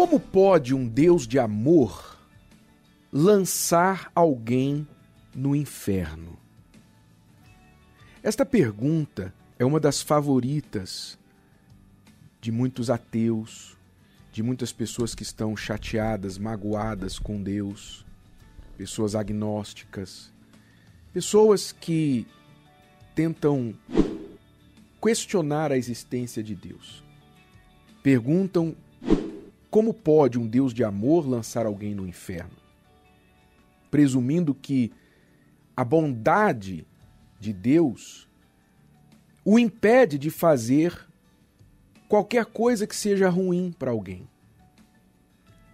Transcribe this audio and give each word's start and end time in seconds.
Como 0.00 0.18
pode 0.18 0.74
um 0.74 0.88
Deus 0.88 1.26
de 1.28 1.38
amor 1.38 2.18
lançar 3.12 4.10
alguém 4.14 4.88
no 5.34 5.54
inferno? 5.54 6.38
Esta 8.22 8.46
pergunta 8.46 9.34
é 9.58 9.64
uma 9.64 9.78
das 9.78 10.00
favoritas 10.00 11.18
de 12.40 12.50
muitos 12.50 12.88
ateus, 12.88 13.76
de 14.32 14.42
muitas 14.42 14.72
pessoas 14.72 15.14
que 15.14 15.22
estão 15.22 15.54
chateadas, 15.54 16.38
magoadas 16.38 17.18
com 17.18 17.42
Deus, 17.42 18.06
pessoas 18.78 19.14
agnósticas, 19.14 20.32
pessoas 21.12 21.72
que 21.72 22.26
tentam 23.14 23.74
questionar 24.98 25.70
a 25.70 25.76
existência 25.76 26.42
de 26.42 26.54
Deus. 26.54 27.04
Perguntam 28.02 28.74
como 29.70 29.94
pode 29.94 30.38
um 30.38 30.46
Deus 30.46 30.74
de 30.74 30.82
amor 30.82 31.26
lançar 31.26 31.64
alguém 31.64 31.94
no 31.94 32.06
inferno? 32.06 32.56
Presumindo 33.90 34.54
que 34.54 34.92
a 35.76 35.84
bondade 35.84 36.86
de 37.38 37.52
Deus 37.52 38.28
o 39.44 39.58
impede 39.58 40.18
de 40.18 40.28
fazer 40.28 41.06
qualquer 42.08 42.44
coisa 42.44 42.86
que 42.86 42.94
seja 42.94 43.28
ruim 43.28 43.74
para 43.78 43.90
alguém. 43.90 44.28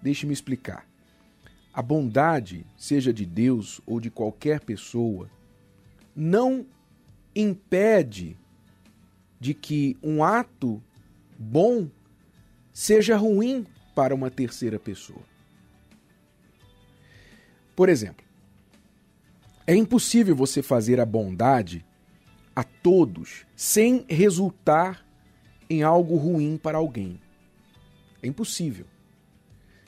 Deixe-me 0.00 0.32
explicar. 0.32 0.86
A 1.72 1.82
bondade, 1.82 2.66
seja 2.76 3.12
de 3.12 3.24
Deus 3.24 3.80
ou 3.86 3.98
de 3.98 4.10
qualquer 4.10 4.60
pessoa, 4.60 5.28
não 6.14 6.66
impede 7.34 8.36
de 9.40 9.54
que 9.54 9.96
um 10.02 10.22
ato 10.22 10.82
bom 11.38 11.88
seja 12.72 13.16
ruim 13.16 13.66
para 13.98 14.14
uma 14.14 14.30
terceira 14.30 14.78
pessoa. 14.78 15.24
Por 17.74 17.88
exemplo, 17.88 18.24
é 19.66 19.74
impossível 19.74 20.36
você 20.36 20.62
fazer 20.62 21.00
a 21.00 21.04
bondade 21.04 21.84
a 22.54 22.62
todos 22.62 23.44
sem 23.56 24.06
resultar 24.08 25.04
em 25.68 25.82
algo 25.82 26.14
ruim 26.14 26.56
para 26.56 26.78
alguém. 26.78 27.20
É 28.22 28.28
impossível. 28.28 28.86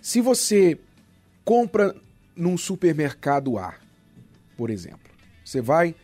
Se 0.03 0.21
você 0.21 0.77
compra 1.45 1.95
num 2.35 2.59
supermercado 2.59 3.59
A, 3.59 3.77
por 4.57 4.71
exemplo, 4.71 5.13
você 5.45 5.61
vai 5.61 5.95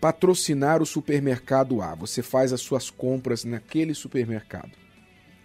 patrocinar 0.00 0.80
o 0.80 0.86
supermercado 0.86 1.82
A, 1.82 1.94
você 1.94 2.22
faz 2.22 2.54
as 2.54 2.62
suas 2.62 2.88
compras 2.88 3.44
naquele 3.44 3.92
supermercado. 3.92 4.80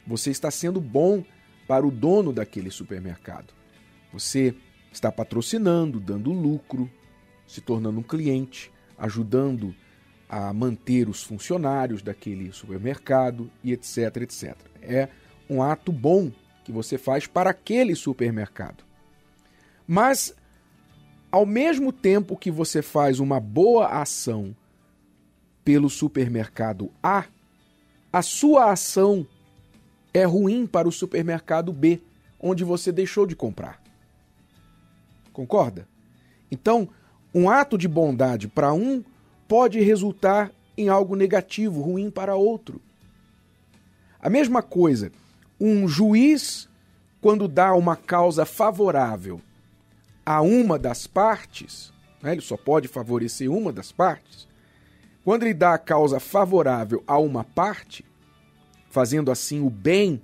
Você 0.07 0.29
está 0.31 0.51
sendo 0.51 0.79
bom 0.79 1.23
para 1.67 1.85
o 1.85 1.91
dono 1.91 2.31
daquele 2.31 2.69
supermercado. 2.69 3.53
Você 4.13 4.55
está 4.91 5.11
patrocinando, 5.11 5.99
dando 5.99 6.31
lucro, 6.31 6.89
se 7.47 7.61
tornando 7.61 7.99
um 7.99 8.03
cliente, 8.03 8.71
ajudando 8.97 9.75
a 10.29 10.53
manter 10.53 11.09
os 11.09 11.23
funcionários 11.23 12.01
daquele 12.01 12.51
supermercado 12.51 13.51
e 13.63 13.73
etc, 13.73 14.17
etc. 14.17 14.55
É 14.81 15.09
um 15.49 15.61
ato 15.61 15.91
bom 15.91 16.31
que 16.63 16.71
você 16.71 16.97
faz 16.97 17.27
para 17.27 17.51
aquele 17.51 17.95
supermercado. 17.95 18.83
Mas 19.87 20.35
ao 21.31 21.45
mesmo 21.45 21.91
tempo 21.91 22.37
que 22.37 22.49
você 22.49 22.81
faz 22.81 23.19
uma 23.19 23.39
boa 23.39 23.87
ação 23.87 24.55
pelo 25.63 25.89
supermercado 25.89 26.91
A, 27.03 27.25
a 28.13 28.21
sua 28.21 28.71
ação 28.71 29.27
é 30.15 30.23
ruim 30.23 30.65
para 30.65 30.87
o 30.87 30.91
supermercado 30.93 31.73
B, 31.73 32.01
onde 32.39 32.63
você 32.63 32.89
deixou 32.89 33.27
de 33.27 33.35
comprar. 33.35 33.81
Concorda? 35.33 35.85
Então, 36.49 36.87
um 37.33 37.49
ato 37.49 37.77
de 37.77 37.85
bondade 37.85 38.47
para 38.47 38.73
um 38.73 39.03
pode 39.45 39.81
resultar 39.81 40.51
em 40.77 40.87
algo 40.87 41.17
negativo, 41.17 41.81
ruim 41.81 42.09
para 42.09 42.35
outro. 42.35 42.81
A 44.17 44.29
mesma 44.29 44.61
coisa, 44.61 45.11
um 45.59 45.85
juiz, 45.85 46.69
quando 47.19 47.45
dá 47.45 47.73
uma 47.73 47.97
causa 47.97 48.45
favorável 48.45 49.41
a 50.25 50.41
uma 50.41 50.79
das 50.79 51.05
partes, 51.05 51.91
né, 52.21 52.31
ele 52.31 52.41
só 52.41 52.55
pode 52.55 52.87
favorecer 52.87 53.51
uma 53.51 53.73
das 53.73 53.91
partes, 53.91 54.47
quando 55.25 55.43
ele 55.43 55.53
dá 55.53 55.73
a 55.73 55.77
causa 55.77 56.21
favorável 56.21 57.03
a 57.05 57.17
uma 57.17 57.43
parte, 57.43 58.05
fazendo 58.95 59.29
assim 59.29 59.59
o 59.59 59.69
bem, 59.69 60.21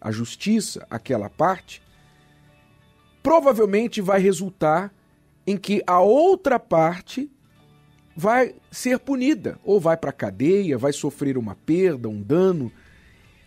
a 0.00 0.10
justiça 0.10 0.84
àquela 0.90 1.30
parte, 1.30 1.80
provavelmente 3.22 4.00
vai 4.00 4.18
resultar 4.18 4.92
em 5.46 5.56
que 5.56 5.84
a 5.86 6.00
outra 6.00 6.58
parte 6.58 7.30
vai 8.16 8.56
ser 8.72 8.98
punida, 8.98 9.56
ou 9.62 9.78
vai 9.78 9.96
para 9.96 10.10
a 10.10 10.12
cadeia, 10.12 10.76
vai 10.76 10.92
sofrer 10.92 11.38
uma 11.38 11.54
perda, 11.54 12.08
um 12.08 12.20
dano. 12.20 12.72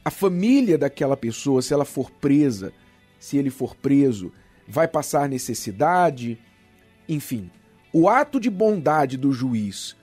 A 0.05 0.09
família 0.09 0.77
daquela 0.77 1.17
pessoa, 1.17 1.61
se 1.61 1.73
ela 1.73 1.83
for 1.83 2.09
presa, 2.09 2.71
se 3.19 3.35
ele 3.35 3.49
for 3.49 3.75
preso, 3.75 4.31
vai 4.65 4.87
passar 4.87 5.27
necessidade. 5.27 6.39
Enfim, 7.09 7.51
o 7.91 8.07
ato 8.07 8.39
de 8.39 8.49
bondade 8.49 9.17
do 9.17 9.33
juiz 9.33 9.97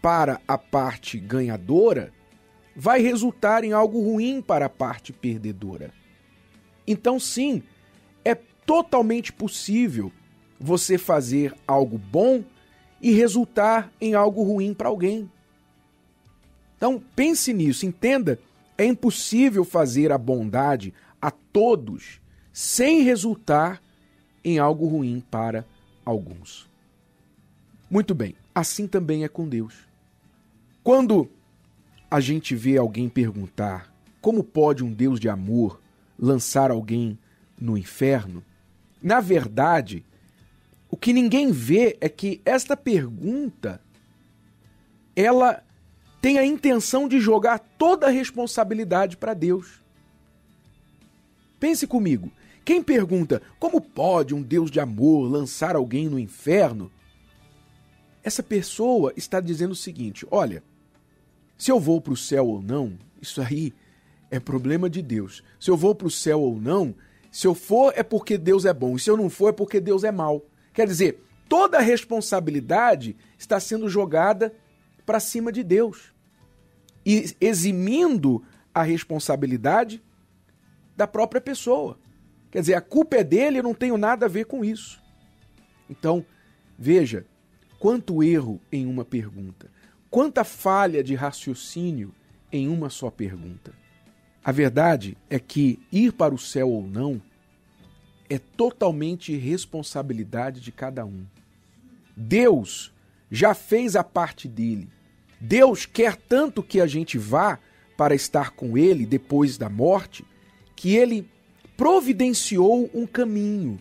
para 0.00 0.40
a 0.48 0.56
parte 0.56 1.18
ganhadora 1.20 2.16
vai 2.80 3.00
resultar 3.02 3.64
em 3.64 3.72
algo 3.72 4.00
ruim 4.00 4.40
para 4.40 4.66
a 4.66 4.68
parte 4.68 5.12
perdedora. 5.12 5.92
Então, 6.86 7.18
sim, 7.18 7.60
é 8.24 8.36
totalmente 8.36 9.32
possível 9.32 10.12
você 10.60 10.96
fazer 10.96 11.52
algo 11.66 11.98
bom 11.98 12.44
e 13.02 13.10
resultar 13.10 13.92
em 14.00 14.14
algo 14.14 14.44
ruim 14.44 14.72
para 14.72 14.88
alguém. 14.88 15.28
Então, 16.76 17.02
pense 17.16 17.52
nisso, 17.52 17.84
entenda, 17.84 18.38
é 18.78 18.84
impossível 18.84 19.64
fazer 19.64 20.12
a 20.12 20.18
bondade 20.18 20.94
a 21.20 21.32
todos 21.32 22.20
sem 22.52 23.02
resultar 23.02 23.82
em 24.44 24.60
algo 24.60 24.86
ruim 24.86 25.20
para 25.28 25.66
alguns. 26.04 26.70
Muito 27.90 28.14
bem, 28.14 28.36
assim 28.54 28.86
também 28.86 29.24
é 29.24 29.28
com 29.28 29.48
Deus. 29.48 29.74
Quando 30.84 31.28
a 32.10 32.20
gente 32.20 32.54
vê 32.54 32.76
alguém 32.76 33.08
perguntar 33.08 33.92
como 34.20 34.42
pode 34.42 34.82
um 34.82 34.92
Deus 34.92 35.20
de 35.20 35.28
amor 35.28 35.80
lançar 36.18 36.70
alguém 36.70 37.18
no 37.60 37.76
inferno, 37.76 38.42
na 39.02 39.20
verdade, 39.20 40.04
o 40.90 40.96
que 40.96 41.12
ninguém 41.12 41.52
vê 41.52 41.96
é 42.00 42.08
que 42.08 42.40
esta 42.44 42.76
pergunta 42.76 43.80
ela 45.14 45.62
tem 46.20 46.38
a 46.38 46.44
intenção 46.44 47.08
de 47.08 47.20
jogar 47.20 47.58
toda 47.58 48.06
a 48.06 48.10
responsabilidade 48.10 49.16
para 49.16 49.34
Deus. 49.34 49.82
Pense 51.60 51.86
comigo. 51.86 52.30
Quem 52.64 52.82
pergunta 52.82 53.40
como 53.58 53.80
pode 53.80 54.34
um 54.34 54.42
Deus 54.42 54.70
de 54.70 54.80
amor 54.80 55.30
lançar 55.30 55.76
alguém 55.76 56.08
no 56.08 56.18
inferno? 56.18 56.90
Essa 58.22 58.42
pessoa 58.42 59.12
está 59.16 59.40
dizendo 59.40 59.72
o 59.72 59.76
seguinte: 59.76 60.26
olha, 60.30 60.62
se 61.58 61.72
eu 61.72 61.80
vou 61.80 62.00
para 62.00 62.12
o 62.12 62.16
céu 62.16 62.46
ou 62.46 62.62
não, 62.62 62.96
isso 63.20 63.42
aí 63.42 63.74
é 64.30 64.38
problema 64.38 64.88
de 64.88 65.02
Deus. 65.02 65.42
Se 65.58 65.70
eu 65.70 65.76
vou 65.76 65.94
para 65.94 66.06
o 66.06 66.10
céu 66.10 66.40
ou 66.40 66.58
não, 66.58 66.94
se 67.32 67.46
eu 67.46 67.54
for 67.54 67.92
é 67.96 68.02
porque 68.04 68.38
Deus 68.38 68.64
é 68.64 68.72
bom, 68.72 68.94
e 68.94 69.00
se 69.00 69.10
eu 69.10 69.16
não 69.16 69.28
for 69.28 69.48
é 69.48 69.52
porque 69.52 69.80
Deus 69.80 70.04
é 70.04 70.12
mau. 70.12 70.46
Quer 70.72 70.86
dizer, 70.86 71.20
toda 71.48 71.78
a 71.78 71.82
responsabilidade 71.82 73.16
está 73.36 73.58
sendo 73.58 73.88
jogada 73.88 74.54
para 75.04 75.18
cima 75.18 75.50
de 75.50 75.64
Deus 75.64 76.14
e 77.04 77.34
eximindo 77.40 78.42
a 78.72 78.82
responsabilidade 78.82 80.00
da 80.96 81.06
própria 81.06 81.40
pessoa. 81.40 81.98
Quer 82.50 82.60
dizer, 82.60 82.74
a 82.74 82.80
culpa 82.80 83.16
é 83.16 83.24
dele, 83.24 83.58
eu 83.58 83.62
não 83.62 83.74
tenho 83.74 83.98
nada 83.98 84.26
a 84.26 84.28
ver 84.28 84.44
com 84.44 84.64
isso. 84.64 85.02
Então, 85.90 86.24
veja 86.78 87.26
quanto 87.78 88.22
erro 88.22 88.60
em 88.70 88.86
uma 88.86 89.04
pergunta. 89.04 89.70
Quanta 90.10 90.44
falha 90.44 91.02
de 91.04 91.14
raciocínio 91.14 92.14
em 92.50 92.68
uma 92.68 92.88
só 92.88 93.10
pergunta. 93.10 93.72
A 94.42 94.50
verdade 94.50 95.16
é 95.28 95.38
que 95.38 95.78
ir 95.92 96.12
para 96.12 96.34
o 96.34 96.38
céu 96.38 96.70
ou 96.70 96.82
não 96.82 97.20
é 98.30 98.38
totalmente 98.38 99.36
responsabilidade 99.36 100.60
de 100.60 100.72
cada 100.72 101.04
um. 101.04 101.26
Deus 102.16 102.92
já 103.30 103.54
fez 103.54 103.96
a 103.96 104.04
parte 104.04 104.48
dele. 104.48 104.88
Deus 105.40 105.86
quer 105.86 106.16
tanto 106.16 106.62
que 106.62 106.80
a 106.80 106.86
gente 106.86 107.18
vá 107.18 107.58
para 107.96 108.14
estar 108.14 108.52
com 108.52 108.76
ele 108.76 109.04
depois 109.06 109.58
da 109.58 109.68
morte, 109.68 110.24
que 110.74 110.94
ele 110.94 111.28
providenciou 111.76 112.90
um 112.94 113.06
caminho. 113.06 113.78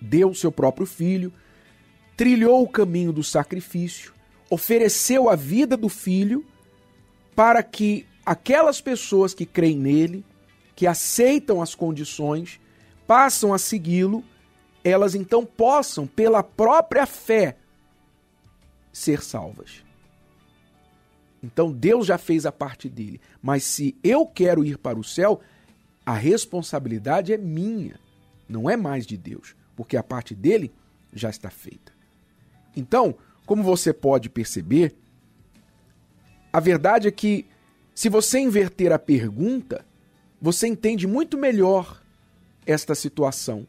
Deu 0.00 0.32
seu 0.34 0.50
próprio 0.50 0.86
filho, 0.86 1.32
trilhou 2.16 2.62
o 2.62 2.68
caminho 2.68 3.12
do 3.12 3.22
sacrifício, 3.22 4.12
ofereceu 4.50 5.28
a 5.28 5.36
vida 5.36 5.76
do 5.76 5.88
filho 5.88 6.44
para 7.34 7.62
que 7.62 8.06
aquelas 8.24 8.80
pessoas 8.80 9.32
que 9.32 9.46
creem 9.46 9.78
nele, 9.78 10.24
que 10.74 10.86
aceitam 10.86 11.62
as 11.62 11.74
condições, 11.74 12.60
passam 13.06 13.54
a 13.54 13.58
segui-lo, 13.58 14.24
elas 14.84 15.14
então 15.14 15.44
possam, 15.44 16.06
pela 16.06 16.42
própria 16.42 17.06
fé, 17.06 17.56
ser 18.92 19.22
salvas. 19.22 19.84
Então 21.42 21.70
Deus 21.72 22.06
já 22.06 22.18
fez 22.18 22.44
a 22.46 22.52
parte 22.52 22.88
dele. 22.88 23.20
Mas 23.40 23.64
se 23.64 23.96
eu 24.02 24.26
quero 24.26 24.64
ir 24.64 24.78
para 24.78 24.98
o 24.98 25.04
céu, 25.04 25.40
a 26.04 26.14
responsabilidade 26.14 27.32
é 27.32 27.38
minha, 27.38 27.98
não 28.48 28.68
é 28.68 28.76
mais 28.76 29.06
de 29.06 29.16
Deus, 29.16 29.54
porque 29.76 29.96
a 29.96 30.02
parte 30.02 30.34
dele 30.34 30.72
já 31.12 31.30
está 31.30 31.50
feita. 31.50 31.92
Então, 32.76 33.14
como 33.48 33.62
você 33.62 33.94
pode 33.94 34.28
perceber, 34.28 34.94
a 36.52 36.60
verdade 36.60 37.08
é 37.08 37.10
que 37.10 37.46
se 37.94 38.10
você 38.10 38.38
inverter 38.38 38.92
a 38.92 38.98
pergunta, 38.98 39.86
você 40.38 40.66
entende 40.68 41.06
muito 41.06 41.38
melhor 41.38 42.02
esta 42.66 42.94
situação. 42.94 43.66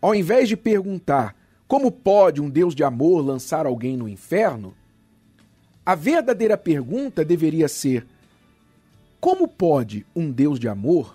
Ao 0.00 0.14
invés 0.14 0.48
de 0.48 0.56
perguntar 0.56 1.36
como 1.68 1.92
pode 1.92 2.40
um 2.40 2.48
Deus 2.48 2.74
de 2.74 2.82
amor 2.82 3.22
lançar 3.22 3.66
alguém 3.66 3.94
no 3.94 4.08
inferno, 4.08 4.74
a 5.84 5.94
verdadeira 5.94 6.56
pergunta 6.56 7.22
deveria 7.22 7.68
ser: 7.68 8.06
como 9.20 9.46
pode 9.46 10.06
um 10.16 10.32
Deus 10.32 10.58
de 10.58 10.66
amor 10.66 11.14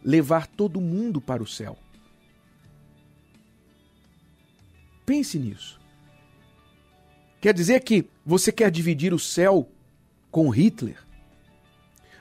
levar 0.00 0.46
todo 0.46 0.80
mundo 0.80 1.20
para 1.20 1.42
o 1.42 1.46
céu? 1.46 1.76
Pense 5.04 5.40
nisso. 5.40 5.84
Quer 7.46 7.54
dizer 7.54 7.84
que 7.84 8.04
você 8.24 8.50
quer 8.50 8.72
dividir 8.72 9.14
o 9.14 9.20
céu 9.20 9.68
com 10.32 10.48
Hitler? 10.48 10.96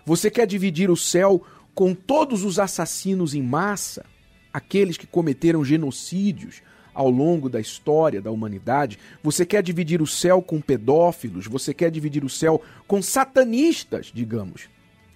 Você 0.06 0.30
quer 0.30 0.46
dividir 0.46 0.92
o 0.92 0.96
céu 0.96 1.42
com 1.74 1.96
todos 1.96 2.44
os 2.44 2.60
assassinos 2.60 3.34
em 3.34 3.42
massa, 3.42 4.06
aqueles 4.54 4.98
que 4.98 5.08
cometeram 5.08 5.66
genocídios, 5.66 6.62
ao 6.94 7.10
longo 7.10 7.50
da 7.50 7.60
história 7.60 8.22
da 8.22 8.30
humanidade. 8.30 9.00
Você 9.24 9.48
quer 9.48 9.64
dividir 9.64 10.00
o 10.00 10.06
céu 10.06 10.44
com 10.44 10.62
pedófilos, 10.62 11.48
você 11.48 11.74
quer 11.74 11.90
dividir 11.90 12.24
o 12.24 12.30
céu 12.30 12.62
com 12.86 13.02
satanistas, 13.02 14.12
digamos, 14.14 14.70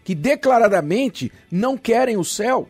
que 0.04 0.16
declaradamente 0.16 1.32
não 1.52 1.78
querem 1.78 2.18
o 2.18 2.24
céu. 2.24 2.68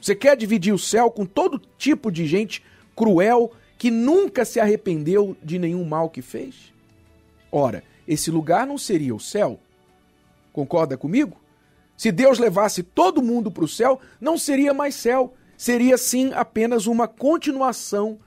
Você 0.00 0.14
quer 0.14 0.36
dividir 0.36 0.72
o 0.72 0.78
céu 0.78 1.10
com 1.10 1.26
todo 1.26 1.60
tipo 1.76 2.12
de 2.12 2.28
gente 2.28 2.62
cruel 2.94 3.52
que 3.78 3.90
nunca 3.90 4.44
se 4.44 4.58
arrependeu 4.58 5.36
de 5.42 5.58
nenhum 5.58 5.84
mal 5.84 6.10
que 6.10 6.20
fez? 6.20 6.74
Ora, 7.50 7.84
esse 8.06 8.30
lugar 8.30 8.66
não 8.66 8.76
seria 8.76 9.14
o 9.14 9.20
céu. 9.20 9.60
Concorda 10.52 10.98
comigo? 10.98 11.40
Se 11.96 12.10
Deus 12.10 12.38
levasse 12.38 12.82
todo 12.82 13.22
mundo 13.22 13.50
para 13.50 13.64
o 13.64 13.68
céu, 13.68 14.00
não 14.20 14.36
seria 14.36 14.74
mais 14.74 14.96
céu, 14.96 15.34
seria 15.56 15.96
sim 15.96 16.32
apenas 16.34 16.86
uma 16.86 17.06
continuação 17.06 18.18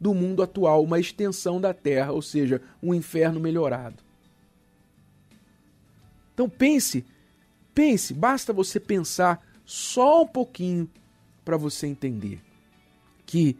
do 0.00 0.14
mundo 0.14 0.42
atual, 0.42 0.82
uma 0.82 0.98
extensão 0.98 1.60
da 1.60 1.74
Terra, 1.74 2.12
ou 2.12 2.22
seja, 2.22 2.62
um 2.82 2.94
inferno 2.94 3.38
melhorado. 3.38 4.02
Então 6.32 6.48
pense, 6.48 7.04
pense, 7.74 8.14
basta 8.14 8.52
você 8.52 8.80
pensar 8.80 9.44
só 9.64 10.22
um 10.22 10.26
pouquinho 10.26 10.88
para 11.44 11.56
você 11.56 11.86
entender 11.86 12.40
que 13.26 13.56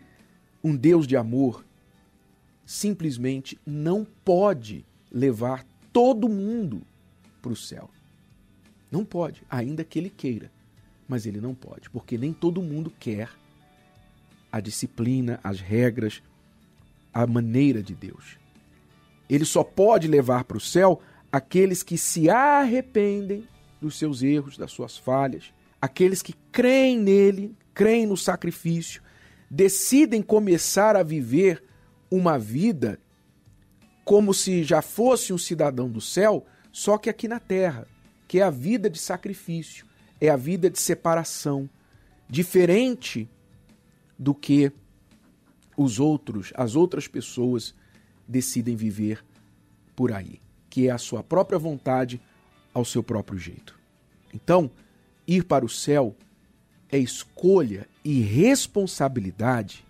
um 0.63 0.77
Deus 0.77 1.07
de 1.07 1.17
amor 1.17 1.65
simplesmente 2.65 3.59
não 3.67 4.07
pode 4.25 4.85
levar 5.11 5.67
todo 5.93 6.29
mundo 6.29 6.83
para 7.43 7.53
o 7.53 7.57
céu. 7.57 7.91
Não 8.91 9.05
pode, 9.05 9.43
ainda 9.51 9.85
que 9.85 9.99
ele 9.99 10.11
queira 10.11 10.51
mas 11.11 11.27
ele 11.27 11.41
não 11.41 11.57
pode, 11.57 11.91
porque 11.91 12.17
nem 12.17 12.33
todo 12.33 12.63
mundo 12.63 12.93
quer 13.01 13.29
a 14.53 14.61
disciplina, 14.61 15.41
as 15.43 15.59
regras, 15.59 16.23
a 17.13 17.27
maneira 17.27 17.83
de 17.83 17.97
Deus. 17.97 18.39
Ele 19.29 19.45
só 19.45 19.65
pode 19.65 20.07
levar 20.07 20.45
para 20.45 20.57
o 20.57 20.61
céu 20.61 21.03
aqueles 21.33 21.83
que 21.83 21.99
se 21.99 22.31
arrependem 22.31 23.45
dos 23.81 23.99
seus 23.99 24.23
erros, 24.23 24.57
das 24.57 24.71
suas 24.71 24.97
falhas, 24.97 25.53
aqueles 25.83 26.23
que 26.23 26.33
creem 26.53 26.97
nele, 26.97 27.57
creem 27.75 28.07
no 28.07 28.17
sacrifício, 28.17 29.03
decidem 29.51 30.23
começar 30.23 30.95
a 30.95 31.03
viver 31.03 31.63
uma 32.11 32.39
vida 32.39 33.01
como 34.05 34.33
se 34.33 34.63
já 34.63 34.81
fosse 34.81 35.33
um 35.33 35.39
cidadão 35.39 35.89
do 35.91 36.01
céu, 36.01 36.47
só 36.73 36.97
que 36.97 37.11
aqui 37.11 37.27
na 37.27 37.41
terra, 37.41 37.87
que 38.29 38.39
é 38.39 38.43
a 38.43 38.51
vida 38.51 38.89
de 38.89 38.99
sacrifício, 38.99 39.87
é 40.21 40.29
a 40.29 40.37
vida 40.37 40.71
de 40.71 40.79
separação, 40.79 41.69
diferente 42.29 43.29
do 44.19 44.35
que 44.35 44.73
os 45.77 45.99
outros, 45.99 46.53
as 46.55 46.77
outras 46.77 47.09
pessoas 47.09 47.75
decidem 48.27 48.77
viver 48.77 49.25
por 49.97 50.13
aí, 50.13 50.41
que 50.69 50.89
é 50.89 50.91
a 50.91 50.99
sua 50.99 51.23
própria 51.23 51.59
vontade 51.59 52.21
ao 52.73 52.85
seu 52.85 53.03
próprio 53.03 53.39
jeito. 53.39 53.79
Então, 54.33 54.71
ir 55.27 55.45
para 55.45 55.65
o 55.65 55.69
céu 55.69 56.15
é 56.91 56.99
escolha 56.99 57.89
e 58.05 58.21
responsabilidade 58.21 59.85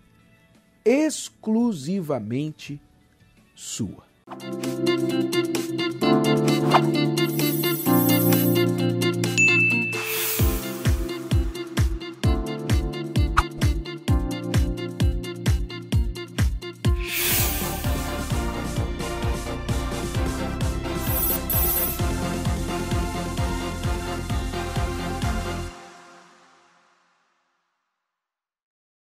exclusivamente 0.83 2.81
sua. 3.55 4.03